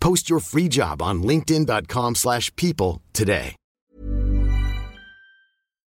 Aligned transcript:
Post 0.00 0.28
your 0.28 0.40
free 0.40 0.68
job 0.68 1.00
on 1.00 1.22
linkedin.com/people 1.22 2.14
slash 2.14 2.50
people 2.56 3.00
today. 3.12 3.54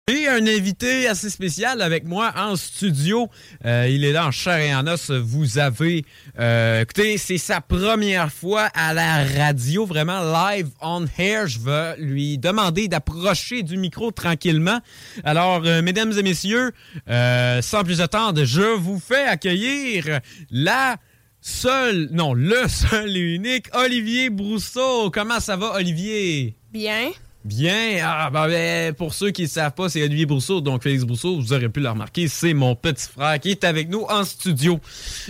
J'ai 0.07 0.29
un 0.29 0.47
invité 0.47 1.09
assez 1.09 1.31
spécial 1.31 1.81
avec 1.81 2.05
moi 2.05 2.31
en 2.37 2.57
studio. 2.57 3.31
Euh, 3.65 3.89
il 3.89 4.05
est 4.05 4.13
là 4.13 4.27
en 4.27 4.31
chair 4.31 4.59
et 4.59 4.75
en 4.75 4.87
os. 4.87 5.11
Vous 5.11 5.57
avez... 5.57 6.05
euh, 6.39 6.83
écoutez, 6.83 7.17
c'est 7.17 7.39
sa 7.39 7.63
première 7.63 8.31
fois 8.31 8.69
à 8.75 8.93
la 8.93 9.25
radio, 9.25 9.87
vraiment 9.87 10.21
live 10.21 10.69
on 10.83 11.07
air. 11.17 11.47
Je 11.47 11.59
vais 11.59 11.97
lui 11.97 12.37
demander 12.37 12.87
d'approcher 12.87 13.63
du 13.63 13.79
micro 13.79 14.11
tranquillement. 14.11 14.81
Alors, 15.25 15.63
euh, 15.65 15.81
mesdames 15.81 16.13
et 16.19 16.23
messieurs, 16.23 16.73
sans 17.07 17.83
plus 17.83 18.03
attendre, 18.03 18.45
je 18.45 18.77
vous 18.77 19.01
fais 19.01 19.25
accueillir 19.25 20.21
la 20.51 20.99
seule, 21.45 22.09
non, 22.11 22.33
le 22.35 22.67
seul 22.69 23.17
et 23.17 23.35
unique, 23.35 23.67
Olivier 23.75 24.31
Brousseau. 24.31 25.11
Comment 25.11 25.41
ça 25.41 25.57
va, 25.57 25.75
Olivier? 25.75 26.57
Bien. 26.73 27.11
Bien. 27.45 27.99
Ah, 28.03 28.31
ben, 28.33 28.49
ben, 28.49 28.95
pour 28.95 29.13
ceux 29.13 29.31
qui 29.31 29.43
ne 29.43 29.47
savent 29.49 29.75
pas, 29.75 29.91
c'est 29.91 30.03
Olivier 30.03 30.25
Brousseau. 30.25 30.63
Donc, 30.63 30.83
Félix 30.83 31.05
Brousseau, 31.05 31.39
vous 31.39 31.53
aurez 31.53 31.69
pu 31.69 31.81
le 31.81 31.91
remarquer, 31.91 32.27
c'est 32.27 32.55
mon 32.55 32.75
petit 32.75 33.07
frère 33.07 33.39
qui 33.39 33.51
est 33.51 33.65
avec 33.65 33.91
nous 33.91 34.05
en 34.09 34.25
studio. 34.25 34.81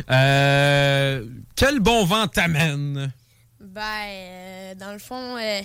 Euh, 0.09 1.25
quel 1.57 1.81
bon 1.81 2.05
vent 2.05 2.29
t'amène? 2.29 3.13
Ben, 3.61 3.81
euh, 4.09 4.75
dans 4.75 4.93
le 4.93 4.99
fond, 4.99 5.37
euh, 5.37 5.61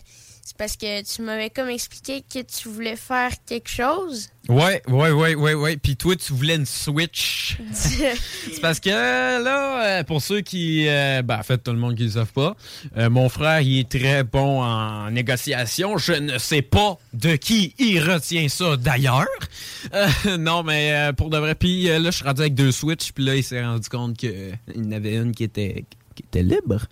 c'est 0.50 0.58
parce 0.58 0.78
que 0.78 1.04
tu 1.04 1.22
m'avais 1.22 1.52
comme 1.52 1.70
expliqué 1.70 2.24
que 2.24 2.40
tu 2.40 2.70
voulais 2.70 2.96
faire 2.96 3.30
quelque 3.46 3.70
chose. 3.70 4.30
Ouais, 4.48 4.82
ouais, 4.88 5.12
ouais, 5.12 5.36
ouais, 5.36 5.54
ouais. 5.54 5.78
Puis 5.78 5.96
toi, 5.96 6.16
tu 6.16 6.34
voulais 6.34 6.56
une 6.56 6.66
Switch. 6.66 7.60
c'est 7.72 8.60
parce 8.60 8.80
que 8.80 8.90
là, 8.90 10.00
euh, 10.00 10.04
pour 10.04 10.24
ceux 10.24 10.42
qui, 10.42 10.88
euh, 10.88 11.22
ben, 11.22 11.38
en 11.38 11.44
fait, 11.44 11.60
tout 11.60 11.72
le 11.72 11.78
monde 11.78 11.94
qui 11.94 12.06
ne 12.06 12.10
savent 12.10 12.34
pas, 12.34 12.56
mon 13.10 13.30
frère, 13.30 13.62
il 13.62 13.82
est 13.82 13.90
très 13.90 14.24
bon 14.24 14.64
en 14.64 15.12
négociation. 15.12 16.00
Je 16.00 16.14
ne 16.14 16.40
sais 16.40 16.64
pas 16.64 16.98
de 17.14 17.36
qui 17.36 17.76
il 17.78 18.00
retient 18.00 18.50
ça 18.50 18.76
d'ailleurs. 18.76 19.28
Non, 20.40 20.64
mais 20.64 20.94
euh, 20.94 21.14
pour 21.14 21.30
de 21.30 21.38
vrai. 21.38 21.54
Puis 21.54 21.84
là, 21.84 22.00
je 22.06 22.10
suis 22.10 22.26
rendu 22.26 22.42
avec 22.42 22.56
deux 22.56 22.72
Switch. 22.72 23.12
Puis 23.12 23.24
là, 23.24 23.36
il 23.36 23.44
s'est 23.44 23.64
rendu 23.64 23.88
compte 23.88 24.18
qu'il 24.18 24.58
y 24.76 24.80
en 24.80 24.92
avait 24.92 25.16
une 25.16 25.32
qui 25.32 25.44
était 25.44 25.86
était 26.24 26.44
libre. 26.44 26.86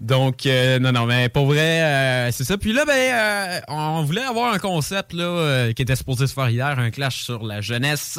Donc, 0.00 0.46
euh, 0.46 0.78
non, 0.78 0.92
non, 0.92 1.06
mais 1.06 1.28
pour 1.28 1.46
vrai, 1.46 1.82
euh, 1.82 2.30
c'est 2.32 2.44
ça. 2.44 2.58
Puis 2.58 2.72
là, 2.72 2.84
ben, 2.84 2.92
euh, 2.92 3.60
on 3.68 4.02
voulait 4.02 4.22
avoir 4.22 4.52
un 4.52 4.58
concept 4.58 5.12
là, 5.12 5.72
qui 5.74 5.82
était 5.82 5.96
supposé 5.96 6.26
se 6.26 6.34
faire 6.34 6.48
hier, 6.48 6.78
un 6.78 6.90
clash 6.90 7.22
sur 7.22 7.44
la 7.44 7.60
jeunesse. 7.60 8.18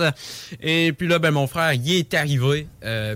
Et 0.61 0.93
puis 0.93 1.07
là, 1.07 1.19
ben, 1.19 1.31
mon 1.31 1.47
frère, 1.47 1.73
il 1.73 1.91
est 1.91 2.13
arrivé. 2.13 2.67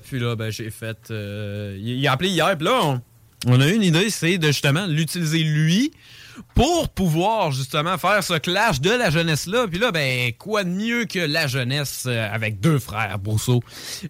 Puis 0.05 0.19
là, 0.19 0.35
ben, 0.35 0.49
j'ai 0.49 0.69
fait... 0.69 0.97
il, 1.09 1.99
il 1.99 2.07
a 2.07 2.11
appelé 2.11 2.29
hier, 2.29 2.57
puis 2.57 2.65
là, 2.65 2.79
on, 2.83 3.01
on 3.47 3.59
a 3.59 3.67
eu 3.67 3.75
une 3.75 3.83
idée, 3.83 4.09
c'est 4.09 4.37
de 4.37 4.47
justement 4.47 4.85
l'utiliser 4.85 5.39
lui 5.39 5.91
pour 6.55 6.89
pouvoir 6.89 7.51
justement 7.51 7.97
faire 7.97 8.23
ce 8.23 8.35
clash 8.35 8.81
de 8.81 8.91
la 8.91 9.09
jeunesse-là. 9.09 9.67
Puis 9.67 9.79
là, 9.79 9.91
ben, 9.91 10.31
quoi 10.37 10.63
de 10.63 10.69
mieux 10.69 11.05
que 11.05 11.19
la 11.19 11.47
jeunesse 11.47 12.05
euh, 12.07 12.33
avec 12.33 12.59
deux 12.59 12.79
frères 12.79 13.19
Brousseau? 13.19 13.61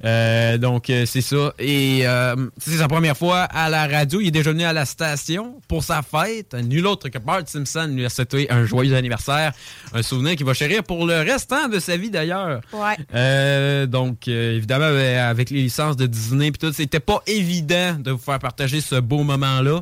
Euh, 0.03 0.57
donc, 0.57 0.89
euh, 0.89 1.05
c'est 1.05 1.21
ça. 1.21 1.53
Et 1.59 2.01
euh, 2.07 2.35
c'est 2.57 2.77
sa 2.77 2.87
première 2.87 3.17
fois 3.17 3.43
à 3.43 3.69
la 3.69 3.87
radio. 3.87 4.21
Il 4.21 4.27
est 4.27 4.31
déjà 4.31 4.51
venu 4.51 4.63
à 4.63 4.73
la 4.73 4.85
station 4.85 5.55
pour 5.67 5.83
sa 5.83 6.01
fête. 6.01 6.53
Nul 6.53 6.85
autre 6.87 7.09
que 7.09 7.17
Bart 7.17 7.43
Simpson 7.45 7.89
lui 7.93 8.05
a 8.05 8.09
souhaité 8.09 8.51
un 8.51 8.65
joyeux 8.65 8.95
anniversaire. 8.95 9.53
Un 9.93 10.03
souvenir 10.03 10.35
qu'il 10.35 10.45
va 10.45 10.53
chérir 10.53 10.83
pour 10.83 11.05
le 11.05 11.19
restant 11.21 11.67
de 11.67 11.79
sa 11.79 11.97
vie 11.97 12.09
d'ailleurs. 12.09 12.61
Ouais. 12.71 12.97
Euh, 13.13 13.85
donc, 13.85 14.27
euh, 14.27 14.57
évidemment, 14.57 14.85
euh, 14.85 15.29
avec 15.29 15.49
les 15.49 15.61
licences 15.61 15.95
de 15.95 16.05
Disney 16.05 16.51
puis 16.51 16.59
tout, 16.59 16.73
c'était 16.73 16.99
pas 16.99 17.21
évident 17.27 17.95
de 17.99 18.11
vous 18.11 18.17
faire 18.17 18.39
partager 18.39 18.81
ce 18.81 18.95
beau 18.95 19.23
moment-là. 19.23 19.81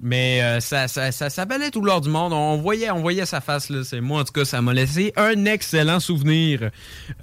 Mais 0.00 0.42
euh, 0.42 0.60
ça, 0.60 0.86
ça, 0.86 1.10
ça, 1.10 1.28
ça 1.28 1.44
valait 1.44 1.70
tout 1.70 1.80
l'or 1.80 2.00
du 2.00 2.08
monde. 2.08 2.32
On 2.32 2.56
voyait, 2.58 2.90
on 2.90 3.00
voyait 3.00 3.26
sa 3.26 3.40
face. 3.40 3.68
Là. 3.68 3.82
C'est, 3.82 4.00
moi, 4.00 4.20
en 4.20 4.24
tout 4.24 4.32
cas, 4.32 4.44
ça 4.44 4.62
m'a 4.62 4.72
laissé 4.72 5.12
un 5.16 5.44
excellent 5.44 5.98
souvenir. 5.98 6.70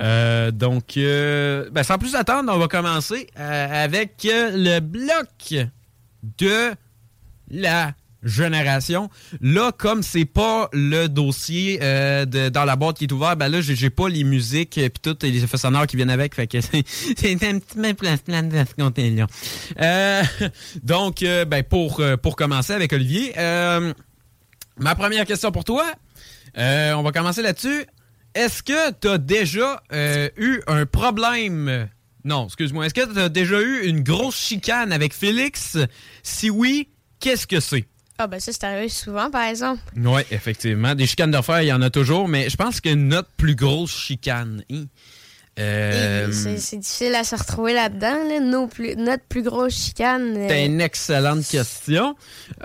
Euh, 0.01 0.51
donc, 0.51 0.97
euh, 0.97 1.69
ben, 1.71 1.83
sans 1.83 1.97
plus 1.97 2.15
attendre, 2.15 2.51
on 2.53 2.57
va 2.57 2.67
commencer 2.67 3.27
euh, 3.39 3.83
avec 3.85 4.25
euh, 4.25 4.51
le 4.53 4.79
bloc 4.81 5.55
de 6.37 6.73
la 7.49 7.93
génération. 8.25 9.09
Là, 9.39 9.71
comme 9.71 10.03
c'est 10.03 10.25
pas 10.25 10.69
le 10.73 11.07
dossier 11.07 11.79
euh, 11.81 12.25
de, 12.25 12.49
dans 12.49 12.65
la 12.65 12.75
boîte 12.75 12.97
qui 12.97 13.05
est 13.05 13.11
ouvert, 13.11 13.37
ben 13.37 13.47
là, 13.47 13.61
j'ai, 13.61 13.89
pas 13.89 14.09
les 14.09 14.23
musiques 14.23 14.77
et 14.77 14.89
puis 14.89 14.99
toutes 15.01 15.23
les 15.23 15.43
effets 15.43 15.57
sonores 15.57 15.87
qui 15.87 15.95
viennent 15.95 16.09
avec. 16.09 16.35
Fait 16.35 16.47
que 16.47 16.59
c'est, 16.61 16.75
un 16.75 17.59
petit 17.59 17.75
peu 17.75 17.93
plein 17.93 18.43
de 18.43 18.65
ce. 18.65 19.25
Euh, 19.79 20.23
donc, 20.83 21.23
euh, 21.23 21.45
ben 21.45 21.63
pour, 21.63 21.99
euh, 21.99 22.17
pour 22.17 22.35
commencer 22.35 22.73
avec 22.73 22.91
Olivier, 22.91 23.33
euh, 23.37 23.93
ma 24.77 24.95
première 24.95 25.25
question 25.25 25.51
pour 25.51 25.63
toi, 25.63 25.85
euh, 26.57 26.93
on 26.93 27.03
va 27.03 27.11
commencer 27.11 27.41
là-dessus. 27.41 27.85
Est-ce 28.33 28.63
que 28.63 28.91
tu 28.99 29.07
as 29.07 29.17
déjà 29.17 29.81
euh, 29.93 30.29
eu 30.37 30.61
un 30.67 30.85
problème? 30.85 31.87
Non, 32.23 32.45
excuse-moi. 32.47 32.85
Est-ce 32.85 32.93
que 32.93 33.13
tu 33.13 33.19
as 33.19 33.29
déjà 33.29 33.61
eu 33.61 33.85
une 33.85 34.01
grosse 34.01 34.37
chicane 34.37 34.91
avec 34.91 35.13
Félix? 35.13 35.77
Si 36.23 36.49
oui, 36.49 36.89
qu'est-ce 37.19 37.47
que 37.47 37.59
c'est? 37.59 37.85
Ah, 38.17 38.27
ben 38.27 38.39
ça, 38.39 38.51
c'est 38.53 38.63
arrivé 38.63 38.87
souvent, 38.89 39.29
par 39.29 39.43
exemple. 39.49 39.81
Oui, 39.97 40.21
effectivement. 40.31 40.95
Des 40.95 41.05
chicanes 41.05 41.31
de 41.31 41.41
fer, 41.41 41.61
il 41.63 41.67
y 41.67 41.73
en 41.73 41.81
a 41.81 41.89
toujours, 41.89 42.27
mais 42.27 42.49
je 42.49 42.55
pense 42.55 42.79
que 42.79 42.93
notre 42.93 43.29
plus 43.37 43.55
grosse 43.55 43.95
chicane, 43.95 44.63
hein, 44.71 44.85
Euh, 45.57 46.31
C'est 46.33 46.75
difficile 46.77 47.15
à 47.15 47.23
se 47.23 47.33
retrouver 47.33 47.73
là-dedans. 47.73 48.27
Là. 48.27 48.41
Nos 48.41 48.67
plus- 48.67 48.97
notre 48.97 49.23
plus 49.23 49.41
grosse 49.41 49.73
chicane. 49.73 50.35
euh, 50.35 50.47
C'est 50.49 50.65
une 50.65 50.81
excellente 50.81 51.47
question. 51.47 52.13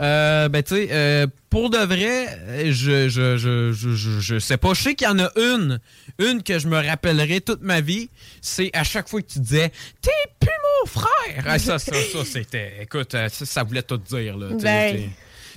Euh, 0.01 0.49
ben, 0.49 0.61
tu 0.65 0.75
sais, 0.89 1.27
pour 1.51 1.71
de 1.71 1.79
vrai, 1.79 2.27
je, 2.73 3.09
je, 3.09 3.37
je, 3.37 3.73
je, 3.73 3.95
je, 3.95 4.21
je 4.21 4.39
sais 4.41 4.57
pas. 4.57 4.75
Je 4.75 4.83
sais 4.83 4.95
qu'il 4.97 5.07
y 5.07 5.11
en 5.11 5.21
a 5.21 5.31
une, 5.37 5.79
une 6.19 6.43
que 6.43 6.59
je 6.59 6.67
me 6.67 6.85
rappellerai 6.85 7.41
toute 7.41 7.63
ma 7.63 7.81
vie. 7.81 8.11
C'est 8.43 8.71
à 8.73 8.83
chaque 8.83 9.09
fois 9.09 9.23
que 9.23 9.29
tu 9.29 9.39
disais 9.39 9.71
T'es 10.03 10.11
plus 10.41 10.49
mon 10.83 10.87
frère. 10.91 11.45
Ah, 11.47 11.61
ça, 11.61 11.79
ça, 11.79 11.93
ça, 11.93 12.25
c'était. 12.25 12.73
Écoute, 12.83 13.13
ça, 13.13 13.29
ça 13.29 13.63
voulait 13.63 13.83
tout 13.85 13.99
dire. 13.99 14.37
Là, 14.37 14.49
Ben. 14.61 15.11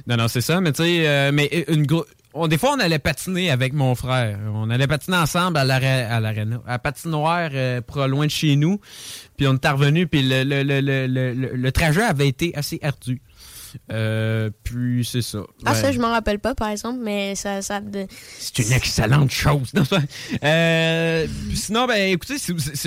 Non, 0.07 0.17
non, 0.17 0.27
c'est 0.27 0.41
ça, 0.41 0.59
mais 0.61 0.71
tu 0.71 0.83
sais, 0.83 1.07
euh, 1.07 1.31
mais 1.33 1.65
une 1.67 1.85
gro- 1.85 2.05
on, 2.35 2.47
des 2.47 2.57
fois, 2.57 2.73
on 2.75 2.79
allait 2.79 2.97
patiner 2.99 3.51
avec 3.51 3.73
mon 3.73 3.93
frère. 3.93 4.39
On 4.53 4.69
allait 4.71 4.87
patiner 4.87 5.17
ensemble 5.17 5.57
à 5.57 5.65
l'arè- 5.65 6.07
à 6.09 6.19
l'aréna, 6.19 6.61
à 6.65 6.79
patinoire, 6.79 7.49
euh, 7.53 7.79
loin 8.07 8.25
de 8.25 8.31
chez 8.31 8.55
nous. 8.55 8.79
Puis 9.37 9.47
on 9.47 9.53
est 9.53 9.67
revenu, 9.71 10.07
puis 10.07 10.23
le, 10.23 10.43
le, 10.43 10.63
le, 10.81 11.55
le 11.55 11.71
trajet 11.71 12.01
avait 12.01 12.27
été 12.27 12.55
assez 12.55 12.79
ardu. 12.81 13.21
Euh, 13.91 14.49
puis 14.63 15.07
c'est 15.09 15.21
ça. 15.21 15.39
Ah, 15.65 15.71
Ouais. 15.73 15.77
ça, 15.81 15.91
je 15.91 15.99
m'en 15.99 16.11
rappelle 16.11 16.39
pas, 16.39 16.55
par 16.55 16.69
exemple, 16.69 16.99
mais 17.01 17.35
ça. 17.35 17.61
ça 17.61 17.81
de- 17.81 18.07
C'est 18.39 18.59
une 18.59 18.71
excellente 18.73 19.31
chose. 19.31 19.71
Euh, 20.43 21.27
sinon, 21.53 21.85
ben, 21.87 22.11
écoutez, 22.11 22.35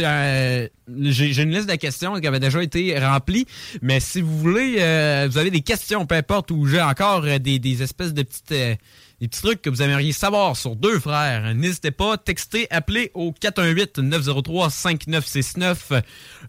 euh, 0.00 0.68
j'ai 1.02 1.42
une 1.42 1.50
liste 1.50 1.68
de 1.68 1.74
questions 1.76 2.18
qui 2.20 2.26
avait 2.26 2.40
déjà 2.40 2.62
été 2.62 2.98
remplie, 2.98 3.46
mais 3.82 4.00
si 4.00 4.20
vous 4.20 4.38
voulez, 4.38 4.76
euh, 4.78 5.28
vous 5.30 5.38
avez 5.38 5.50
des 5.50 5.60
questions, 5.62 6.06
peu 6.06 6.14
importe, 6.16 6.50
ou 6.50 6.66
j'ai 6.66 6.80
encore 6.80 7.22
des, 7.40 7.58
des 7.58 7.82
espèces 7.82 8.14
de 8.14 8.22
petites, 8.22 8.52
euh, 8.52 8.74
des 9.20 9.28
petits 9.28 9.40
trucs 9.40 9.62
que 9.62 9.70
vous 9.70 9.80
aimeriez 9.80 10.12
savoir 10.12 10.56
sur 10.56 10.76
deux 10.76 11.00
frères, 11.00 11.54
n'hésitez 11.54 11.90
pas, 11.90 12.18
textez, 12.18 12.66
appelez 12.70 13.10
au 13.14 13.32
418-903-5969 13.32 16.02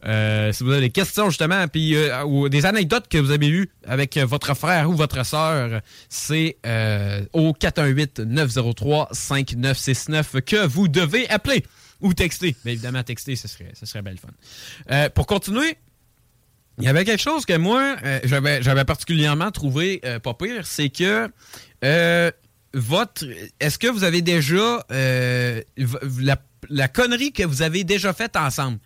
euh, 0.06 0.52
si 0.52 0.64
vous 0.64 0.72
avez 0.72 0.82
des 0.82 0.90
questions, 0.90 1.30
justement, 1.30 1.66
puis 1.70 1.96
euh, 1.96 2.26
ou 2.26 2.50
des 2.50 2.66
anecdotes 2.66 3.08
que 3.08 3.18
vous 3.18 3.32
avez 3.32 3.48
eues 3.48 3.70
avec 3.86 4.18
votre 4.18 4.54
frère 4.54 4.90
ou 4.90 4.96
votre 4.96 5.26
sœur, 5.26 5.80
c'est 6.10 6.58
euh, 6.66 7.24
au 7.32 7.54
418-903-5969 7.54 10.42
que 10.42 10.68
vous 10.68 10.90
devez 10.90 11.30
appeler 11.30 11.64
ou 12.02 12.14
texter. 12.14 12.54
Évidemment, 12.66 13.04
texter, 13.04 13.38
ce 13.38 13.48
serait, 13.48 13.72
ce 13.80 13.86
serait 13.86 14.02
belle 14.02 14.20
fun. 14.20 14.28
Pour 15.12 15.26
continuer, 15.26 15.78
il 16.80 16.84
y 16.84 16.90
avait 16.90 17.06
quelque 17.06 17.24
chose 17.24 17.46
que 17.46 17.56
moi, 17.58 17.96
j'avais, 18.24 18.86
particulièrement 18.86 19.52
trouvé 19.52 20.02
pas 20.22 20.34
pire, 20.34 20.68
c'est 20.68 20.90
que 20.90 21.32
votre. 22.74 23.26
Est-ce 23.60 23.78
que 23.80 23.88
vous 23.88 24.04
avez 24.04 24.22
déjà. 24.22 24.86
euh, 24.92 25.62
la, 26.20 26.38
la 26.70 26.88
connerie 26.88 27.32
que 27.32 27.44
vous 27.44 27.62
avez 27.62 27.84
déjà 27.84 28.14
faite 28.14 28.36
ensemble? 28.36 28.80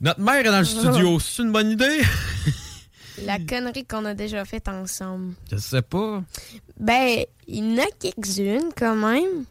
Notre 0.00 0.20
mère 0.20 0.36
est 0.46 0.50
dans 0.50 0.58
le 0.60 0.64
studio, 0.64 1.18
c'est 1.20 1.42
une 1.42 1.52
bonne 1.52 1.70
idée? 1.72 2.00
La 3.26 3.38
connerie 3.38 3.84
qu'on 3.84 4.06
a 4.06 4.14
déjà 4.14 4.46
faite 4.46 4.66
ensemble. 4.66 5.34
Je 5.52 5.58
sais 5.58 5.82
pas. 5.82 6.22
Ben, 6.78 7.22
il 7.46 7.56
y 7.56 7.72
en 7.74 7.82
a 7.82 7.86
quelques-unes 8.00 8.70
quand 8.74 8.96
même. 8.96 9.44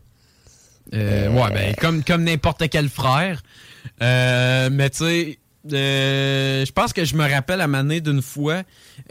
Euh, 0.95 1.29
ouais, 1.29 1.49
ben, 1.51 1.75
comme, 1.75 2.03
comme 2.03 2.23
n'importe 2.23 2.67
quel 2.69 2.89
frère. 2.89 3.43
Euh, 4.01 4.69
mais 4.71 4.89
tu 4.89 4.97
sais, 4.97 5.39
euh, 5.73 6.65
je 6.65 6.71
pense 6.71 6.93
que 6.93 7.05
je 7.05 7.15
me 7.15 7.29
rappelle 7.29 7.61
à 7.61 7.67
Mané 7.67 8.01
d'une 8.01 8.21
fois, 8.21 8.63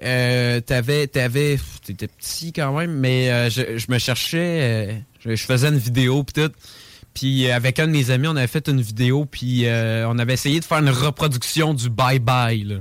euh, 0.02 0.60
t'avais, 0.60 1.06
t'avais, 1.06 1.58
t'étais 1.84 2.08
petit 2.08 2.52
quand 2.52 2.76
même, 2.76 2.92
mais 2.92 3.30
euh, 3.30 3.50
je, 3.50 3.78
je 3.78 3.86
me 3.90 3.98
cherchais, 3.98 4.60
euh, 4.62 4.92
je, 5.24 5.34
je 5.34 5.44
faisais 5.44 5.68
une 5.68 5.78
vidéo 5.78 6.22
pis 6.24 6.34
tout. 6.34 6.52
Puis 7.14 7.48
euh, 7.48 7.56
avec 7.56 7.78
un 7.78 7.86
de 7.86 7.92
mes 7.92 8.10
amis, 8.10 8.28
on 8.28 8.36
avait 8.36 8.46
fait 8.46 8.68
une 8.68 8.80
vidéo, 8.80 9.24
puis 9.24 9.64
on 9.66 10.18
avait 10.18 10.34
essayé 10.34 10.60
de 10.60 10.64
faire 10.64 10.78
une 10.78 10.90
reproduction 10.90 11.74
du 11.74 11.90
Bye 11.90 12.18
Bye. 12.18 12.64
Là. 12.64 12.76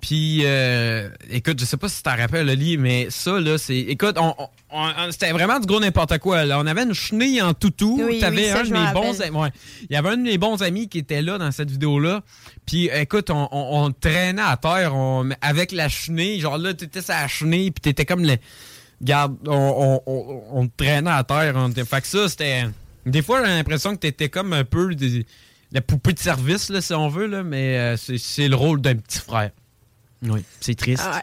Puis, 0.00 0.42
euh, 0.44 1.08
écoute, 1.30 1.58
je 1.58 1.64
sais 1.64 1.76
pas 1.76 1.88
si 1.88 1.96
tu 1.96 2.02
t'en 2.04 2.16
rappelles, 2.16 2.48
Oli, 2.48 2.76
mais 2.78 3.08
ça, 3.10 3.40
là, 3.40 3.58
c'est. 3.58 3.78
Écoute, 3.78 4.16
on, 4.18 4.32
on- 4.38 4.48
on- 4.70 5.10
c'était 5.10 5.32
vraiment 5.32 5.58
du 5.58 5.66
gros 5.66 5.80
n'importe 5.80 6.18
quoi. 6.18 6.44
Là. 6.44 6.60
On 6.60 6.66
avait 6.66 6.84
une 6.84 6.94
chenille 6.94 7.42
en 7.42 7.52
toutou. 7.52 8.00
Oui, 8.06 8.20
T'avais 8.20 8.44
oui, 8.44 8.48
un 8.50 8.62
de 8.62 8.72
mes 8.72 8.92
bons 8.92 9.20
amis. 9.20 9.36
ouais. 9.36 9.48
Il 9.90 9.94
y 9.94 9.96
avait 9.96 10.10
un 10.10 10.16
de 10.16 10.22
mes 10.22 10.38
bons 10.38 10.62
amis 10.62 10.88
qui 10.88 10.98
était 10.98 11.20
là 11.20 11.36
dans 11.38 11.50
cette 11.50 11.70
vidéo-là. 11.70 12.22
Puis, 12.64 12.88
écoute, 12.94 13.28
on, 13.30 13.92
traînait 14.00 14.40
à 14.40 14.56
terre 14.56 14.94
on- 14.94 15.28
avec 15.40 15.72
la 15.72 15.88
chenille. 15.88 16.40
Genre 16.40 16.58
là, 16.58 16.74
t'étais 16.74 17.00
la 17.08 17.26
chenille, 17.26 17.72
puis 17.72 17.80
t'étais 17.80 18.04
comme 18.04 18.24
le. 18.24 18.36
Regarde, 19.00 19.36
on, 19.46 20.68
traînait 20.76 21.10
à 21.10 21.24
terre. 21.24 21.54
Fait 21.88 22.00
que 22.00 22.06
ça, 22.06 22.28
c'était. 22.28 22.66
Des 23.04 23.22
fois, 23.22 23.44
j'ai 23.44 23.50
l'impression 23.50 23.92
que 23.94 24.00
t'étais 24.00 24.28
comme 24.28 24.52
un 24.52 24.64
peu 24.64 24.94
des- 24.94 25.26
la 25.72 25.80
poupée 25.80 26.12
de 26.12 26.18
service, 26.18 26.68
là, 26.70 26.80
si 26.80 26.94
on 26.94 27.08
veut, 27.08 27.26
là, 27.26 27.42
mais 27.42 27.78
euh, 27.78 27.96
c'est 27.96 28.48
le 28.48 28.54
rôle 28.56 28.80
d'un 28.80 28.94
petit 28.96 29.18
frère. 29.18 29.50
Oui, 30.22 30.44
c'est 30.60 30.74
triste. 30.74 31.02
Ah 31.06 31.22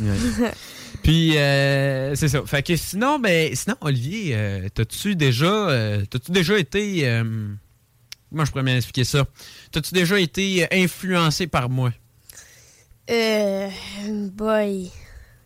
ouais. 0.00 0.10
Ouais. 0.10 0.50
Puis 1.02 1.36
euh, 1.36 2.14
c'est 2.14 2.28
ça. 2.28 2.42
Fait 2.46 2.62
que 2.62 2.76
sinon, 2.76 3.18
ben 3.18 3.54
sinon, 3.54 3.76
Olivier, 3.80 4.34
euh, 4.34 4.68
t'as-tu 4.72 5.16
déjà 5.16 5.46
euh, 5.46 6.04
t'as-tu 6.08 6.32
déjà 6.32 6.58
été 6.58 7.08
euh, 7.08 7.48
Comment 8.30 8.44
je 8.44 8.50
pourrais 8.50 8.64
bien 8.64 8.76
expliquer 8.76 9.04
ça? 9.04 9.24
T'as-tu 9.72 9.94
déjà 9.94 10.20
été 10.20 10.66
influencé 10.72 11.46
par 11.46 11.68
moi? 11.70 11.92
Euh. 13.10 13.68
Boy. 14.32 14.90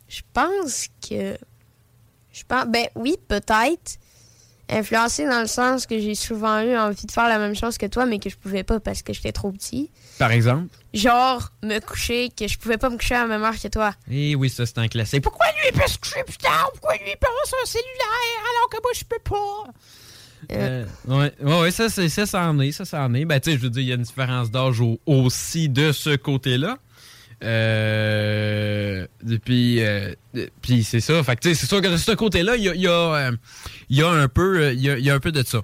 Je 0.09 0.21
pense 0.33 0.89
que. 1.09 1.37
Je 2.33 2.43
pense. 2.47 2.67
Ben 2.67 2.87
oui, 2.97 3.17
peut-être. 3.29 3.99
Influencé 4.73 5.27
dans 5.27 5.41
le 5.41 5.47
sens 5.47 5.87
que 5.87 5.99
j'ai 6.01 6.15
souvent 6.15 6.61
eu 6.61 6.77
envie 6.77 7.07
de 7.07 7.11
faire 7.13 7.29
la 7.29 7.39
même 7.39 7.55
chose 7.55 7.79
que 7.79 7.87
toi, 7.87 8.07
mais 8.07 8.19
que 8.19 8.31
je 8.31 8.37
pouvais 8.37 8.63
pas 8.63 8.81
parce 8.81 9.03
que 9.03 9.13
j'étais 9.13 9.33
trop 9.33 9.51
petit. 9.53 9.91
Par 10.19 10.31
exemple? 10.33 10.69
Genre, 10.95 11.49
me 11.63 11.79
coucher, 11.81 12.31
que 12.37 12.47
je 12.49 12.59
pouvais 12.59 12.79
pas 12.79 12.91
me 12.91 12.97
coucher 12.97 13.15
à 13.15 13.23
la 13.23 13.27
même 13.27 13.43
heure 13.45 13.59
que 13.61 13.69
toi. 13.69 13.95
Eh 14.11 14.35
oui, 14.35 14.49
ça 14.51 14.67
c'est 14.67 14.79
un 14.79 14.89
classique. 14.89 15.23
Pourquoi 15.23 15.47
lui 15.59 15.69
il 15.73 15.79
peut 15.79 15.87
se 15.89 15.99
coucher 15.99 16.23
plus 16.25 16.37
tard? 16.37 16.71
Pourquoi 16.73 16.95
lui 16.95 17.03
il 17.07 17.17
peut 17.17 17.27
avoir 17.27 17.47
son 17.47 17.67
cellulaire 17.71 18.43
alors 18.51 18.69
que 18.71 18.77
moi 18.83 18.93
je 18.95 19.05
peux 19.05 19.19
pas? 19.25 19.73
Euh, 20.53 20.85
ouais, 21.07 21.33
ouais, 21.41 21.61
ouais, 21.61 21.71
ça, 21.71 21.89
c'est, 21.89 22.09
ça, 22.09 22.27
ça 22.27 22.43
en 22.49 22.59
est, 22.61 22.73
ça, 22.73 22.85
ça 22.85 23.03
en 23.03 23.15
est. 23.15 23.25
Ben, 23.25 23.39
tu 23.41 23.51
sais, 23.53 23.57
je 23.57 23.63
veux 23.63 23.71
dire, 23.71 23.83
il 23.83 23.89
y 23.89 23.93
a 23.93 23.95
une 23.95 24.03
différence 24.03 24.51
d'âge 24.51 24.81
au- 24.81 25.01
aussi 25.07 25.69
de 25.69 25.93
ce 25.93 26.17
côté-là. 26.17 26.79
Euh, 27.43 29.07
puis, 29.45 29.83
euh, 29.83 30.15
puis 30.61 30.85
c'est 30.85 31.01
ça. 31.01 31.23
Fait 31.25 31.39
c'est 31.43 31.55
sûr 31.67 31.81
que 31.81 31.89
de 31.89 31.97
ce 31.97 32.13
côté-là, 32.13 32.57
il 32.57 32.65
y 32.65 32.69
a, 32.69 32.75
il 32.75 32.81
y, 32.83 32.87
a, 32.87 32.91
euh, 32.91 33.33
il 33.89 33.97
y 33.99 34.03
a 34.03 34.09
un 34.09 34.29
peu, 34.29 34.61
euh, 34.61 34.73
il 34.73 34.81
y 34.81 34.91
a, 34.91 34.99
il 34.99 35.05
y 35.05 35.11
a 35.11 35.15
un 35.15 35.21
peu 35.21 35.33
de 35.33 35.43
ça. 35.43 35.63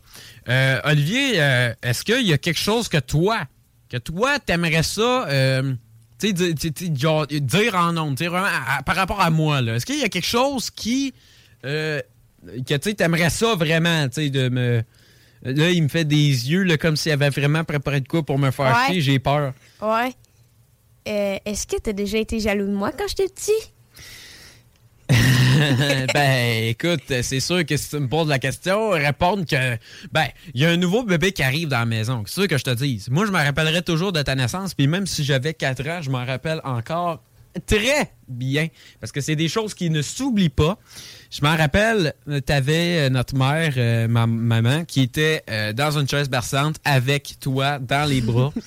Euh, 0.49 0.81
Olivier, 0.85 1.37
est-ce 1.83 2.05
qu'il 2.05 2.27
y 2.27 2.33
a 2.33 2.39
quelque 2.39 2.59
chose 2.59 2.89
que 2.89 2.99
toi, 2.99 3.41
que 3.91 3.97
toi, 3.97 4.39
t'aimerais 4.39 4.83
ça, 4.83 5.27
euh, 5.29 5.75
tu 6.19 6.29
sais, 6.29 6.33
di- 6.33 6.55
tu- 6.55 6.73
tu- 6.73 6.91
genre, 6.97 7.27
dire 7.27 7.75
en 7.75 7.93
nom, 7.93 8.11
tu 8.15 8.25
sais, 8.25 8.29
vraiment, 8.29 8.47
à- 8.47 8.79
à- 8.79 8.83
par 8.83 8.97
rapport 8.97 9.21
à 9.21 9.31
moi, 9.31 9.61
là? 9.61 9.77
Est-ce 9.77 9.87
qu'il 9.87 9.99
y 10.01 10.05
a 10.05 10.09
quelque 10.09 10.27
chose 10.27 10.71
qui, 10.71 11.15
que 11.63 12.77
tu 12.77 12.95
t'aimerais 12.95 13.31
ça 13.31 13.55
vraiment, 13.55 14.09
tu 14.09 14.15
sais, 14.23 14.31
de 14.31 14.49
me. 14.49 14.83
Là, 15.45 15.71
il 15.71 15.85
me 15.85 15.89
fait 15.89 16.05
des 16.05 16.17
yeux, 16.51 16.65
là, 16.65 16.77
comme 16.77 16.97
s'il 16.97 17.13
avait 17.13 17.31
vraiment 17.31 17.63
préparé 17.63 18.01
de 18.01 18.09
quoi 18.09 18.25
pour 18.25 18.39
me 18.41 18.51
faire 18.51 18.77
Ouais. 18.77 18.93
chier, 18.95 19.01
j'ai 19.01 19.19
peur. 19.21 19.53
Ouais. 19.81 20.13
Euh, 21.09 21.39
Est-ce 21.45 21.67
que 21.67 21.77
t'as 21.81 21.93
déjà 21.93 22.19
été 22.19 22.39
jaloux 22.41 22.67
de 22.67 22.75
moi 22.75 22.93
quand 22.93 23.09
j'étais 23.09 23.29
petit? 23.29 23.73
ben, 26.15 26.69
écoute, 26.69 27.03
c'est 27.23 27.41
sûr 27.41 27.65
que 27.65 27.77
si 27.77 27.89
tu 27.89 27.99
me 27.99 28.09
poses 28.09 28.29
la 28.29 28.39
question, 28.39 28.91
répondre 28.91 29.47
que, 29.47 29.79
ben, 30.13 30.27
il 30.55 30.61
y 30.61 30.67
a 30.67 30.71
un 30.71 30.77
nouveau 30.77 31.03
bébé 31.03 31.33
qui 31.33 31.43
arrive 31.43 31.69
dans 31.69 31.79
la 31.79 31.87
maison. 31.87 32.25
C'est 32.27 32.35
sûr 32.35 32.49
que 32.49 32.59
je 32.59 32.65
te 32.65 32.75
dise. 32.75 33.09
Moi, 33.09 33.25
je 33.25 33.33
me 33.33 33.39
rappellerai 33.39 33.83
toujours 33.83 34.13
de 34.13 34.21
ta 34.21 34.35
naissance, 34.35 34.75
puis 34.75 34.87
même 34.87 35.07
si 35.07 35.25
j'avais 35.25 35.55
4 35.55 35.89
ans, 35.89 36.03
je 36.03 36.11
m'en 36.11 36.25
rappelle 36.27 36.61
encore 36.63 37.23
très 37.67 38.13
bien, 38.29 38.69
parce 39.01 39.11
que 39.11 39.21
c'est 39.21 39.35
des 39.35 39.49
choses 39.49 39.75
qui 39.75 39.91
ne 39.91 40.03
s'oublient 40.03 40.51
pas. 40.51 40.79
Je 41.31 41.41
m'en 41.43 41.57
rappelle, 41.57 42.13
tu 42.27 42.53
avais 42.53 43.09
notre 43.11 43.35
mère, 43.35 43.73
euh, 43.77 44.09
ma 44.09 44.27
maman, 44.27 44.85
qui 44.85 45.01
était 45.01 45.43
euh, 45.51 45.73
dans 45.73 45.99
une 45.99 46.09
chaise 46.09 46.29
berçante 46.29 46.77
avec 46.85 47.37
toi 47.41 47.79
dans 47.79 48.09
les 48.09 48.21
bras. 48.21 48.53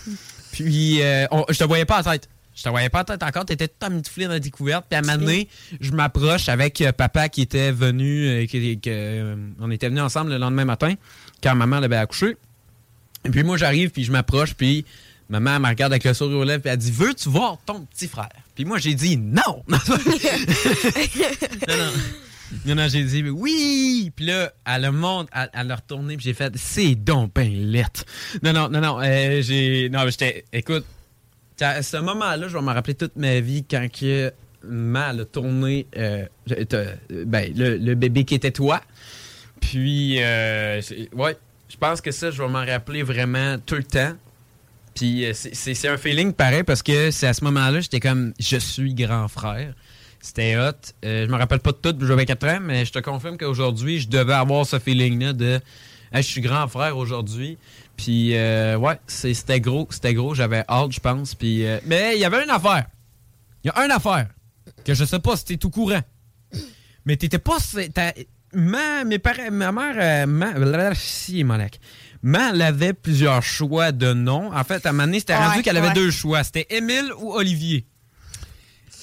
Puis, 0.52 1.02
euh, 1.02 1.26
on- 1.32 1.46
je 1.50 1.58
te 1.58 1.64
voyais 1.64 1.86
pas 1.86 2.02
la 2.02 2.12
tête. 2.14 2.30
Je 2.56 2.64
te 2.64 2.70
voyais 2.70 2.90
pas 2.90 3.00
la 3.00 3.06
tête 3.06 3.24
encore. 3.24 3.46
Tu 3.46 3.54
étais 3.54 3.68
tout 3.70 3.86
emmitouflé 3.86 4.26
dans 4.26 4.32
la 4.34 4.40
découverte. 4.40 4.86
Puis, 4.90 4.96
à 4.98 5.00
un 5.00 5.02
moment 5.04 5.18
donné, 5.18 5.48
je 5.80 5.92
m'approche 5.92 6.50
avec 6.50 6.82
euh, 6.82 6.92
papa 6.92 7.30
qui 7.30 7.42
était 7.42 7.72
venu. 7.72 8.28
euh, 8.28 8.46
qui- 8.46 8.80
que, 8.80 8.90
euh, 8.90 9.36
on 9.60 9.72
était 9.72 9.88
venus 9.90 10.04
ensemble 10.04 10.32
le 10.32 10.38
lendemain 10.38 10.66
matin, 10.66 10.94
quand 11.42 11.56
maman 11.56 11.80
l'avait 11.80 11.96
accouché. 11.96 12.36
Et 13.24 13.30
puis, 13.30 13.44
moi, 13.44 13.56
j'arrive, 13.58 13.92
puis 13.92 14.04
je 14.04 14.12
m'approche, 14.12 14.54
puis 14.56 14.84
maman 15.30 15.56
elle 15.56 15.62
me 15.62 15.68
regarde 15.70 15.94
avec 15.94 16.04
le 16.04 16.14
sourire 16.14 16.38
aux 16.40 16.44
lèvres, 16.44 16.62
puis 16.62 16.72
elle 16.72 16.78
dit 16.78 16.92
Veux-tu 16.92 17.30
voir 17.30 17.58
ton 17.66 17.82
petit 17.86 18.08
frère 18.08 18.30
Puis, 18.56 18.66
moi, 18.66 18.80
j'ai 18.80 18.96
dit 18.96 19.16
Non 19.18 19.64
Non, 19.68 19.78
non. 19.88 19.98
Non, 22.66 22.76
non, 22.76 22.88
j'ai 22.88 23.04
dit 23.04 23.24
oui. 23.30 24.12
Puis 24.16 24.26
là, 24.26 24.52
elle 24.66 24.82
le 24.84 24.92
montre, 24.92 25.30
elle, 25.36 25.50
elle 25.54 25.74
retourné, 25.74 26.18
puis 26.18 26.26
j'ai 26.26 26.34
fait 26.34 26.52
c'est 26.58 26.96
donc 26.96 27.34
ben 27.34 27.50
lettre. 27.72 28.04
Non, 28.44 28.54
non, 28.54 28.70
non, 28.70 28.82
non. 28.82 29.00
euh, 29.02 29.42
j'ai. 29.42 29.90
Non, 29.90 30.06
j'étais. 30.08 30.46
Écoute, 30.52 30.86
à 31.60 31.82
ce 31.84 31.98
moment-là, 31.98 32.48
je 32.48 32.54
vais 32.58 32.62
me 32.64 32.72
rappeler 32.74 32.96
toute 32.96 33.16
ma 33.16 33.40
vie 33.40 33.64
quand 33.70 33.88
que 33.92 34.32
mal 34.64 35.26
tourné 35.32 35.88
euh, 35.98 36.26
t'as- 36.70 36.96
ben, 37.26 37.52
le, 37.56 37.78
le 37.78 37.96
bébé 37.96 38.26
qui 38.26 38.36
était 38.36 38.52
toi. 38.52 38.82
Puis, 39.60 40.18
euh, 40.22 40.82
ouais. 41.14 41.38
Je 41.70 41.78
pense 41.78 42.02
que 42.02 42.12
ça, 42.12 42.32
je 42.32 42.42
vais 42.44 42.50
m'en 42.50 42.66
rappeler 42.66 43.02
vraiment 43.02 43.58
tout 43.66 43.76
le 43.76 43.84
temps. 43.84 44.14
Puis 44.94 45.26
euh, 45.26 45.32
c'est 45.34 45.88
un 45.88 45.98
feeling 45.98 46.34
pareil 46.34 46.64
parce 46.64 46.84
que 46.84 47.12
c'est 47.12 47.28
à 47.28 47.34
ce 47.34 47.46
moment-là, 47.46 47.80
j'étais 47.80 48.02
comme 48.02 48.34
je 48.40 48.58
suis 48.58 48.94
grand 48.94 49.30
frère. 49.30 49.74
C'était 50.22 50.56
hot. 50.56 50.72
Euh, 51.04 51.26
je 51.26 51.32
me 51.32 51.38
rappelle 51.38 51.60
pas 51.60 51.72
de 51.72 51.78
tout, 51.78 52.06
j'avais 52.06 52.26
4 52.26 52.48
ans, 52.48 52.60
mais 52.62 52.86
je 52.86 52.92
te 52.92 53.00
confirme 53.00 53.38
qu'aujourd'hui, 53.38 54.00
je 54.00 54.08
devais 54.08 54.34
avoir 54.34 54.66
ce 54.66 54.78
feeling-là 54.80 55.34
de 55.34 55.60
Hey, 56.14 56.24
je 56.24 56.28
suis 56.28 56.42
grand 56.42 56.68
frère 56.68 56.98
aujourd'hui. 56.98 57.58
Puis 57.96 58.36
euh, 58.36 58.78
ouais, 58.78 59.00
c'était 59.08 59.62
gros, 59.62 59.88
c'était 59.90 60.14
gros, 60.14 60.36
j'avais 60.36 60.64
hâte, 60.68 60.92
je 60.92 61.00
pense. 61.00 61.36
Puis 61.36 61.66
euh, 61.66 61.80
mais 61.86 62.16
il 62.16 62.20
y 62.20 62.26
avait 62.26 62.44
une 62.44 62.50
affaire. 62.50 62.86
Il 63.64 63.68
y 63.68 63.70
a 63.72 63.86
une 63.86 63.92
affaire 63.92 64.28
que 64.86 64.94
je 64.94 65.06
sais 65.06 65.20
pas 65.20 65.36
si 65.38 65.46
t'es 65.46 65.58
tout 65.58 65.70
courant. 65.70 66.02
Mais 67.06 67.16
t'étais 67.16 67.40
pas. 67.40 67.58
Ma, 68.54 69.06
mes 69.06 69.18
parents, 69.18 69.50
ma 69.50 69.72
mère, 69.72 70.28
ma, 70.28 70.94
si, 70.94 71.44
Molek. 71.46 71.80
Ma, 72.22 72.50
elle 72.50 72.62
avait 72.62 72.94
plusieurs 72.94 73.42
choix 73.42 73.94
de 73.94 74.14
noms. 74.14 74.54
En 74.54 74.64
fait, 74.66 74.86
à 74.86 74.90
un 74.90 74.92
moment 74.92 75.06
donné, 75.06 75.20
c'était 75.20 75.34
Ouais, 75.34 75.46
rendu 75.46 75.62
qu'elle 75.62 75.78
avait 75.78 75.94
deux 75.94 76.12
choix. 76.12 76.44
C'était 76.44 76.68
Émile 76.70 77.12
ou 77.18 77.34
Olivier. 77.34 77.86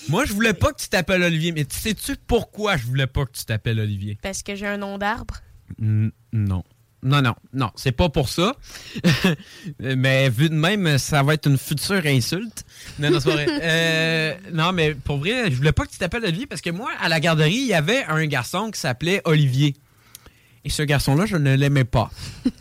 Moi, 0.08 0.24
je 0.24 0.32
voulais 0.32 0.54
pas 0.54 0.72
que 0.72 0.80
tu 0.80 0.88
t'appelles 0.88 1.22
Olivier, 1.22 1.52
mais 1.52 1.64
tu 1.64 1.76
sais-tu 1.78 2.16
pourquoi 2.26 2.76
je 2.76 2.84
voulais 2.84 3.06
pas 3.06 3.26
que 3.26 3.32
tu 3.32 3.44
t'appelles 3.44 3.80
Olivier? 3.80 4.18
Parce 4.22 4.42
que 4.42 4.54
j'ai 4.54 4.66
un 4.66 4.78
nom 4.78 4.98
d'arbre. 4.98 5.36
N- 5.80 6.10
non. 6.32 6.64
Non, 7.00 7.22
non, 7.22 7.34
non, 7.52 7.70
c'est 7.76 7.92
pas 7.92 8.08
pour 8.08 8.28
ça. 8.28 8.56
mais 9.78 10.28
vu 10.30 10.48
de 10.48 10.54
même, 10.54 10.98
ça 10.98 11.22
va 11.22 11.34
être 11.34 11.46
une 11.48 11.56
future 11.58 12.04
insulte. 12.06 12.64
Non, 12.98 13.10
non, 13.10 13.20
c'est 13.20 13.28
pas 13.30 13.34
vrai. 13.36 13.46
Euh, 13.62 14.34
non, 14.52 14.72
mais 14.72 14.94
pour 14.94 15.18
vrai, 15.18 15.50
je 15.50 15.56
voulais 15.56 15.72
pas 15.72 15.86
que 15.86 15.92
tu 15.92 15.98
t'appelles 15.98 16.24
Olivier 16.24 16.46
parce 16.46 16.60
que 16.60 16.70
moi, 16.70 16.90
à 17.00 17.08
la 17.08 17.20
garderie, 17.20 17.54
il 17.54 17.66
y 17.66 17.74
avait 17.74 18.02
un 18.04 18.26
garçon 18.26 18.70
qui 18.72 18.80
s'appelait 18.80 19.20
Olivier. 19.24 19.76
Et 20.64 20.70
ce 20.70 20.82
garçon-là, 20.82 21.26
je 21.26 21.36
ne 21.36 21.54
l'aimais 21.54 21.84
pas. 21.84 22.10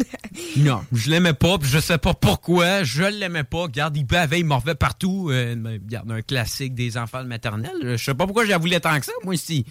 non, 0.57 0.81
je 0.91 1.09
l'aimais 1.09 1.33
pas, 1.33 1.57
puis 1.57 1.69
je 1.69 1.79
sais 1.79 1.97
pas 1.97 2.13
pourquoi, 2.13 2.83
je 2.83 3.03
l'aimais 3.03 3.43
pas. 3.43 3.63
Regarde, 3.63 3.97
il 3.97 4.05
bavait, 4.05 4.39
il 4.39 4.45
morvait 4.45 4.75
partout. 4.75 5.29
Euh, 5.31 5.55
mais 5.57 5.73
regarde, 5.73 6.11
un 6.11 6.21
classique 6.21 6.73
des 6.73 6.97
enfants 6.97 7.23
de 7.23 7.27
maternelle. 7.27 7.73
Je 7.81 7.97
sais 7.97 8.13
pas 8.13 8.25
pourquoi 8.25 8.45
j'en 8.45 8.59
voulais 8.59 8.79
tant 8.79 8.99
que 8.99 9.05
ça, 9.05 9.13
moi, 9.23 9.35
ici. 9.35 9.65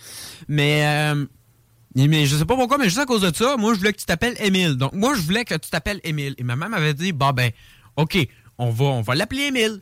Mais... 0.48 0.86
euh, 0.86 1.26
mais 1.94 2.26
je 2.26 2.36
sais 2.36 2.44
pas 2.44 2.56
pourquoi, 2.56 2.76
mais 2.76 2.84
juste 2.84 2.98
à 2.98 3.06
cause 3.06 3.22
de 3.22 3.34
ça, 3.34 3.56
moi, 3.56 3.72
je 3.72 3.78
voulais 3.78 3.92
que 3.92 3.98
tu 3.98 4.04
t'appelles 4.04 4.36
Émile. 4.40 4.74
Donc, 4.74 4.92
moi, 4.92 5.14
je 5.14 5.22
voulais 5.22 5.46
que 5.46 5.54
tu 5.54 5.70
t'appelles 5.70 6.00
Émile. 6.04 6.34
Et 6.36 6.42
ma 6.42 6.54
maman 6.54 6.76
m'avait 6.76 6.92
dit, 6.92 7.12
bah 7.12 7.32
ben, 7.32 7.50
OK, 7.96 8.18
on 8.58 8.70
va, 8.70 8.84
on 8.84 9.00
va 9.00 9.14
l'appeler 9.14 9.44
Émile. 9.44 9.80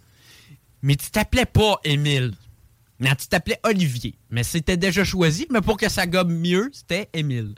Mais 0.83 0.95
tu 0.95 1.11
t'appelais 1.11 1.47
pas 1.47 1.81
Émile. 1.83 2.35
Non, 3.01 3.11
tu 3.19 3.27
t'appelais 3.27 3.59
Olivier. 3.65 4.15
Mais 4.31 4.45
c'était 4.45 4.77
déjà 4.77 5.03
choisi, 5.03 5.47
mais 5.51 5.61
pour 5.61 5.77
que 5.77 5.89
ça 5.89 6.07
gomme 6.07 6.33
mieux, 6.33 6.71
c'était 6.73 7.09
Émile. 7.13 7.55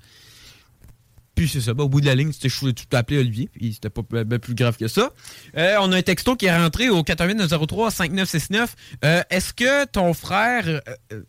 Puis 1.36 1.48
c'est 1.48 1.60
ça, 1.60 1.74
bah, 1.74 1.84
au 1.84 1.88
bout 1.88 2.00
de 2.00 2.06
la 2.06 2.14
ligne, 2.14 2.32
tu 2.32 2.48
t'es 2.48 2.84
t'appelais 2.88 3.18
Olivier, 3.18 3.48
puis 3.52 3.74
c'était 3.74 3.90
pas 3.90 4.00
ben, 4.10 4.24
ben 4.24 4.38
plus 4.38 4.54
grave 4.54 4.76
que 4.76 4.88
ça. 4.88 5.12
Euh, 5.56 5.76
on 5.80 5.92
a 5.92 5.96
un 5.98 6.02
texto 6.02 6.34
qui 6.34 6.46
est 6.46 6.56
rentré 6.56 6.88
au 6.88 7.02
88-903-5969. 7.02 8.68
Euh, 9.04 9.22
Est-ce 9.30 9.52
que 9.52 9.84
ton 9.84 10.14
frère... 10.14 10.66
euh, 10.66 10.80
euh, 11.12 11.22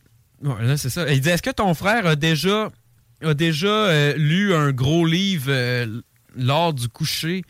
là, 0.61 0.77
c'est 0.77 0.89
ça. 0.89 1.11
Il 1.11 1.21
dit, 1.21 1.29
est-ce 1.29 1.43
que 1.43 1.51
ton 1.51 1.73
frère 1.73 2.07
a 2.07 2.15
déjà, 2.15 2.69
a 3.21 3.33
déjà 3.33 4.13
lu 4.15 4.55
un 4.55 4.71
gros 4.71 5.05
livre 5.05 5.51
lors 6.35 6.73
du 6.73 6.87
coucher? 6.87 7.43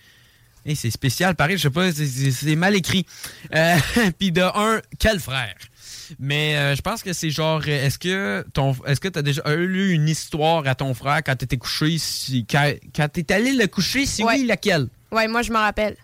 Eh, 0.68 0.76
c'est 0.76 0.92
spécial, 0.92 1.34
pareil, 1.36 1.58
je 1.58 1.64
sais 1.64 1.70
pas, 1.70 1.92
c'est 1.94 2.56
mal 2.58 2.76
écrit. 2.76 3.06
Euh, 3.56 3.78
Puis 4.20 4.34
de 4.34 4.42
un, 4.42 4.82
quel 5.00 5.20
frère? 5.22 5.56
Mais 6.20 6.56
euh, 6.58 6.76
je 6.76 6.82
pense 6.82 7.04
que 7.04 7.14
c'est 7.14 7.30
genre, 7.30 7.62
euh, 7.68 7.86
est-ce 7.86 7.98
que 8.00 8.46
ton, 8.54 8.76
est-ce 8.86 9.00
que 9.00 9.08
t'as 9.08 9.22
déjà 9.22 9.42
lu 9.56 9.92
une 9.92 10.08
histoire 10.10 10.66
à 10.68 10.76
ton 10.76 10.94
frère 10.94 11.22
quand 11.26 11.36
t'étais 11.36 11.58
couché, 11.58 11.98
si, 11.98 12.46
quand, 12.50 12.72
quand 12.96 13.08
t'es 13.12 13.32
allé 13.34 13.54
le 13.54 13.68
coucher, 13.68 14.06
si 14.06 14.24
Ouais. 14.24 14.36
oui, 14.40 14.46
laquelle? 14.46 14.88
Ouais, 15.12 15.28
moi, 15.28 15.42
je 15.42 15.52
me 15.52 15.58
rappelle. 15.58 15.96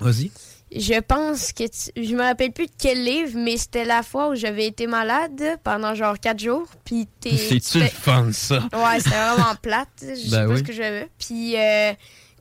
Vas-y. 0.00 0.30
Je 0.74 1.00
pense 1.00 1.52
que 1.52 1.64
tu- 1.64 1.90
je 2.06 2.14
me 2.14 2.22
rappelle 2.22 2.52
plus 2.52 2.66
de 2.66 2.72
quel 2.78 3.02
livre, 3.04 3.32
mais 3.34 3.56
c'était 3.56 3.84
la 3.84 4.04
fois 4.04 4.28
où 4.30 4.36
j'avais 4.36 4.66
été 4.66 4.86
malade 4.86 5.42
pendant 5.64 5.96
genre 5.96 6.16
quatre 6.18 6.38
jours. 6.38 6.68
Puis 6.84 7.08
t'es. 7.20 7.36
C'est-tu 7.36 7.80
le 7.80 7.86
fun, 7.86 8.30
ça? 8.32 8.60
Ouais, 8.72 8.98
c'était 9.00 9.10
vraiment 9.16 9.54
plate. 9.62 9.88
Je 10.00 10.14
sais 10.14 10.30
Ben 10.30 10.46
pas 10.48 10.56
ce 10.58 10.62
que 10.62 10.72
j'avais. 10.72 11.08
Puis 11.18 11.56
euh, 11.56 11.92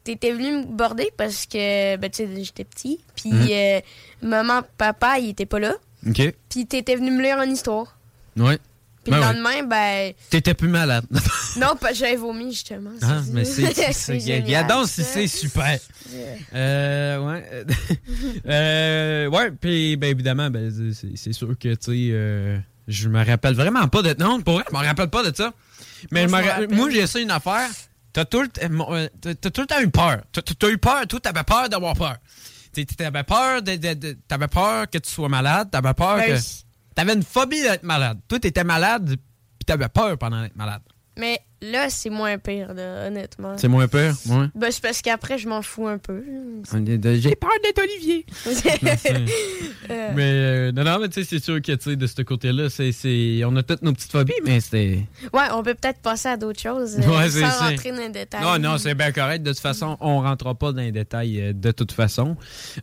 t'étais 0.03 0.31
venu 0.31 0.57
me 0.59 0.63
border 0.65 1.09
parce 1.17 1.47
que 1.47 1.97
ben, 1.97 2.09
tu 2.11 2.17
sais, 2.27 2.43
j'étais 2.43 2.65
petit. 2.65 2.99
Puis 3.15 3.31
Mhm. 3.31 3.47
euh, 3.49 3.79
maman, 4.21 4.61
papa, 4.77 5.17
ils 5.17 5.29
étaient 5.29 5.47
pas 5.47 5.59
là. 5.59 5.73
OK. 6.07 6.33
Puis 6.49 6.65
t'étais 6.65 6.95
venu 6.95 7.11
me 7.11 7.21
lire 7.21 7.41
une 7.41 7.51
histoire. 7.51 7.97
Ouais. 8.37 8.57
Puis 9.03 9.11
Ben 9.11 9.17
le 9.17 9.23
ouais. 9.23 9.33
lendemain, 9.33 9.63
ben. 9.63 10.13
T'étais 10.29 10.53
plus 10.53 10.67
malade. 10.69 11.05
Non, 11.57 11.75
pas 11.75 11.93
j'avais 11.93 12.15
vomi 12.15 12.51
justement. 12.51 12.91
Ah, 13.01 13.21
mais 13.33 13.43
c'est. 13.43 13.65
Regarde 13.65 14.85
si 14.85 15.03
ça. 15.03 15.09
c'est 15.13 15.27
super. 15.27 15.79
Euh, 16.53 17.17
ouais. 17.25 17.65
euh, 18.47 19.27
ouais, 19.27 19.51
puis 19.51 19.95
ben, 19.97 20.11
évidemment, 20.11 20.49
ben, 20.49 20.71
c'est- 20.93 21.33
sûr 21.33 21.49
que, 21.59 21.69
tu 21.69 21.77
sais, 21.81 21.91
euh, 22.11 22.59
je 22.87 23.09
me 23.09 23.23
rappelle 23.25 23.55
vraiment 23.55 23.87
pas 23.87 24.01
de. 24.03 24.15
Non, 24.21 24.41
pour 24.41 24.55
vrai, 24.55 24.63
je 24.71 24.77
me 24.77 24.83
rappelle 24.83 25.09
pas 25.09 25.29
de 25.29 25.35
ça. 25.35 25.53
Mais 26.11 26.27
Moi, 26.27 26.41
moi, 26.69 26.89
j'ai 26.91 27.07
ça 27.07 27.19
une 27.19 27.31
affaire. 27.31 27.67
T'as 28.13 28.25
tout, 28.25 28.41
le 28.41 28.49
euh, 28.61 29.07
t'as- 29.21 29.35
t'as 29.35 29.49
tout 29.49 29.61
le 29.61 29.67
temps 29.67 29.79
eu 29.81 29.89
peur. 29.89 30.21
T'as 30.31 30.41
t'as 30.41 30.69
eu 30.69 30.77
peur, 30.77 31.05
toi, 31.07 31.19
t'avais 31.19 31.43
peur 31.43 31.67
d'avoir 31.69 31.95
peur. 31.95 32.17
T'avais 32.97 33.23
peur, 33.23 33.61
de, 33.61 33.75
de- 33.75 33.93
de- 33.93 34.17
t'avais 34.27 34.47
peur 34.47 34.89
que 34.89 34.97
tu 34.97 35.09
sois 35.09 35.29
malade, 35.29 35.69
t'avais 35.71 35.93
peur 35.93 36.17
Ben, 36.17 36.37
que. 36.37 36.41
T'avais 36.95 37.13
une 37.13 37.23
phobie 37.23 37.61
d'être 37.61 37.83
malade. 37.83 38.19
Toi, 38.27 38.39
t'étais 38.39 38.63
malade, 38.63 39.05
puis 39.07 39.65
t'avais 39.65 39.89
peur 39.89 40.17
pendant 40.17 40.41
d'être 40.41 40.55
malade. 40.55 40.81
Mais 41.19 41.39
là, 41.61 41.89
c'est 41.89 42.09
moins 42.09 42.37
pire, 42.37 42.73
là, 42.73 43.07
honnêtement. 43.07 43.57
C'est 43.57 43.67
moins 43.67 43.87
peur, 43.89 44.15
ouais. 44.29 44.45
Ben, 44.55 44.71
c'est 44.71 44.81
parce 44.81 45.01
qu'après, 45.01 45.37
je 45.37 45.49
m'en 45.49 45.61
fous 45.61 45.85
un 45.87 45.97
peu. 45.97 46.23
J'ai 46.71 47.35
peur 47.35 47.49
d'être 47.63 47.81
Olivier. 47.81 48.25
Euh, 49.91 50.11
Mais 50.15 50.21
euh, 50.23 50.71
non, 50.71 50.83
non, 50.83 50.99
mais 50.99 51.09
tu 51.09 51.23
sais, 51.23 51.27
c'est 51.27 51.43
sûr 51.43 51.55
que 51.61 51.71
tu 51.71 51.89
sais, 51.89 51.95
de 51.95 52.05
ce 52.05 52.21
côté-là, 52.21 52.69
c'est, 52.69 52.91
c'est- 52.91 53.41
on 53.43 53.55
a 53.55 53.63
toutes 53.63 53.81
nos 53.81 53.91
petites 53.91 54.11
phobies, 54.11 54.33
mais 54.45 54.59
c'était. 54.59 54.99
Ouais, 55.33 55.45
on 55.51 55.63
peut 55.63 55.73
peut-être 55.73 55.99
passer 55.99 56.27
à 56.29 56.37
d'autres 56.37 56.59
choses 56.59 56.97
euh, 56.99 57.01
Ouais, 57.09 57.27
c'est 57.29 57.41
sans 57.41 57.69
rentrer 57.69 57.91
dans 57.91 57.97
les 57.97 58.09
détails. 58.09 58.41
Non, 58.43 58.59
non, 58.59 58.77
c'est 58.77 58.93
bien 58.93 59.11
correct. 59.11 59.41
De 59.41 59.49
toute 59.51 59.59
façon, 59.59 59.97
on 59.99 60.21
rentrera 60.21 60.53
pas 60.53 60.71
dans 60.71 60.81
les 60.81 60.91
détails 60.91 61.41
euh, 61.41 61.53
de 61.53 61.71
toute 61.71 61.91
façon. 61.91 62.37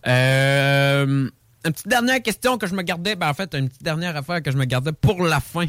Euh, 0.06 1.28
une 1.64 1.72
petite 1.72 1.88
dernière 1.88 2.22
question 2.22 2.58
que 2.58 2.66
je 2.66 2.74
me 2.74 2.82
gardais, 2.82 3.14
ben 3.16 3.28
en 3.28 3.34
fait, 3.34 3.54
une 3.54 3.68
petite 3.68 3.82
dernière 3.82 4.16
affaire 4.16 4.42
que 4.42 4.50
je 4.50 4.56
me 4.56 4.64
gardais 4.64 4.92
pour 4.92 5.22
la 5.24 5.38
fin. 5.40 5.66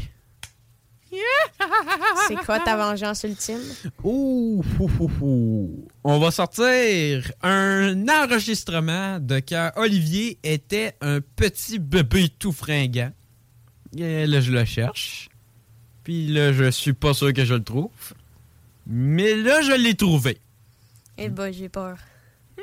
C'est 2.28 2.36
quoi 2.44 2.60
ta 2.60 2.76
vengeance 2.76 3.22
ultime? 3.24 3.60
Ouh, 4.04 4.62
ouh, 4.78 4.90
ouh, 5.00 5.10
ouh. 5.20 5.88
On 6.04 6.18
va 6.18 6.30
sortir 6.30 7.32
un 7.42 8.06
enregistrement 8.08 9.18
de 9.18 9.40
quand 9.40 9.72
Olivier 9.76 10.38
était 10.42 10.94
un 11.00 11.20
petit 11.20 11.78
bébé 11.78 12.28
tout 12.38 12.52
fringant. 12.52 13.12
Et 13.96 14.26
là, 14.26 14.40
je 14.40 14.52
le 14.52 14.64
cherche. 14.64 15.28
Puis 16.04 16.26
là, 16.28 16.52
je 16.52 16.70
suis 16.70 16.92
pas 16.92 17.14
sûr 17.14 17.32
que 17.32 17.44
je 17.44 17.54
le 17.54 17.64
trouve. 17.64 17.90
Mais 18.86 19.34
là, 19.34 19.62
je 19.62 19.72
l'ai 19.72 19.94
trouvé. 19.94 20.38
Eh 21.16 21.28
ben, 21.28 21.52
j'ai 21.52 21.68
peur. 21.68 21.98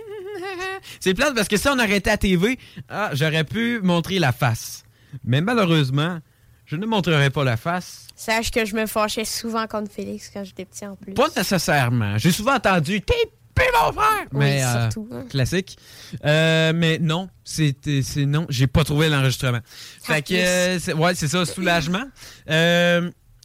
C'est 1.00 1.14
plate 1.14 1.36
parce 1.36 1.48
que 1.48 1.58
si 1.58 1.68
on 1.68 1.78
arrêtait 1.78 2.10
à 2.10 2.18
TV, 2.18 2.58
ah, 2.90 3.12
j'aurais 3.14 3.44
pu 3.44 3.80
montrer 3.82 4.20
la 4.20 4.32
face. 4.32 4.84
Mais 5.24 5.42
malheureusement, 5.42 6.20
je 6.65 6.75
ne 6.75 6.86
montrerai 6.86 7.29
pas 7.29 7.43
la 7.43 7.57
face. 7.57 8.07
Sache 8.15 8.50
que 8.51 8.65
je 8.65 8.75
me 8.75 8.86
fâchais 8.86 9.25
souvent 9.25 9.67
contre 9.67 9.91
Félix 9.91 10.29
quand 10.34 10.43
j'étais 10.43 10.65
petit 10.65 10.86
en 10.86 10.95
plus. 10.95 11.13
Pas 11.13 11.27
nécessairement. 11.36 12.17
J'ai 12.17 12.31
souvent 12.31 12.55
entendu 12.55 13.01
T'es 13.01 13.13
plus 13.53 13.65
mon 13.81 13.91
frère! 13.93 14.25
Oui, 14.34 14.39
Mais, 14.39 14.63
euh, 14.63 14.81
surtout. 14.91 15.10
hein. 15.13 15.25
classique. 15.29 15.77
Euh, 16.25 16.74
mais 16.75 16.98
non, 17.00 17.29
c'est 17.43 17.74
non, 18.17 18.45
j'ai 18.50 18.67
pas 18.67 18.84
trouvé 18.84 19.07
l'enregistrement. 19.10 19.60
Fait 20.03 20.22
que 20.22 20.34
euh, 20.34 20.79
c'est- 20.79 20.93
ouais, 20.93 21.15
c'est 21.15 21.27
ça, 21.29 21.45
soulagement. 21.45 22.03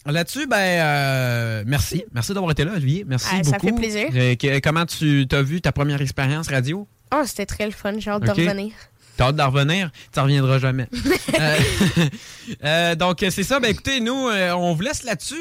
Là-dessus, 0.06 0.46
ben 0.46 0.56
euh, 0.56 1.62
merci, 1.66 2.04
merci 2.14 2.32
d'avoir 2.32 2.52
été 2.52 2.64
là, 2.64 2.72
Olivier. 2.74 3.04
Merci 3.06 3.28
Ah, 3.32 3.44
ça 3.44 3.50
beaucoup. 3.58 3.66
fait 3.66 3.72
plaisir. 3.74 4.08
Que- 4.38 4.58
comment 4.60 4.86
tu 4.86 5.26
t'as 5.28 5.42
vu 5.42 5.60
ta 5.60 5.72
première 5.72 6.00
expérience 6.00 6.48
radio? 6.48 6.88
Oh, 7.14 7.22
c'était 7.26 7.44
très 7.46 7.66
le 7.66 7.72
fun. 7.72 7.98
J'ai 7.98 8.10
hâte 8.10 8.22
de 8.22 8.30
revenir. 8.30 8.72
T'as 9.20 9.26
hâte 9.26 9.36
d'en 9.36 9.50
revenir? 9.50 9.90
Tu 10.14 10.18
reviendras 10.20 10.58
jamais. 10.58 10.86
Euh, 11.40 11.56
euh, 12.64 12.94
donc, 12.96 13.18
c'est 13.30 13.44
ça. 13.44 13.60
Ben, 13.60 13.70
écoutez, 13.70 14.00
nous, 14.00 14.28
euh, 14.28 14.50
on 14.52 14.74
vous 14.74 14.82
laisse 14.82 15.04
là-dessus. 15.04 15.36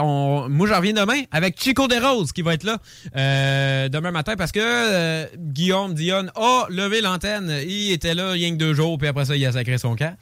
On- 0.00 0.46
moi, 0.48 0.68
j'en 0.68 0.76
reviens 0.76 0.92
demain 0.92 1.22
avec 1.32 1.60
Chico 1.60 1.88
Desroses 1.88 2.30
qui 2.32 2.42
va 2.42 2.54
être 2.54 2.64
là 2.64 2.78
demain 3.88 4.10
matin 4.10 4.36
parce 4.36 4.52
que 4.52 5.26
Guillaume 5.36 5.94
Dionne 5.94 6.30
a 6.36 6.66
levé 6.68 7.00
l'antenne. 7.00 7.60
Il 7.66 7.90
était 7.92 8.14
là 8.14 8.32
rien 8.32 8.50
que 8.52 8.56
deux 8.56 8.74
jours, 8.74 8.98
puis 8.98 9.08
après 9.08 9.24
ça, 9.24 9.36
il 9.36 9.44
a 9.46 9.52
sacré 9.52 9.78
son 9.78 9.96
camp. 9.96 10.14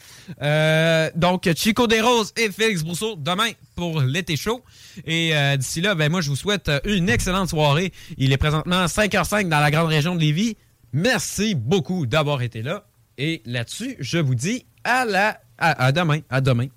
Donc, 1.17 1.51
Chico 1.55 1.87
Desroses 1.87 2.33
et 2.37 2.51
Félix 2.51 2.83
Brousseau 2.83 3.17
demain 3.17 3.51
pour 3.75 4.01
l'été 4.01 4.37
chaud. 4.37 4.63
Et 5.07 5.33
d'ici 5.59 5.81
là, 5.83 5.95
ben, 5.95 6.11
moi, 6.11 6.21
je 6.23 6.31
vous 6.31 6.37
souhaite 6.37 6.71
une 6.85 7.11
excellente 7.11 7.51
soirée. 7.51 7.93
Il 8.17 8.33
est 8.33 8.39
présentement 8.39 8.87
5h05 8.87 9.49
dans 9.49 9.61
la 9.61 9.71
grande 9.71 9.89
région 9.89 10.15
de 10.15 10.21
Lévis. 10.21 10.57
Merci 10.97 11.55
beaucoup 11.55 12.07
d'avoir 12.07 12.41
été 12.41 12.63
là. 12.63 12.87
Et 13.19 13.43
là-dessus, 13.45 13.97
je 14.01 14.17
vous 14.17 14.35
dis 14.35 14.65
à 14.83 15.05
la 15.05 15.39
à, 15.59 15.93
demain. 15.93 16.21
À 16.31 16.41
demain. 16.41 16.69